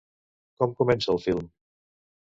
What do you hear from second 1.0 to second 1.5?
el film?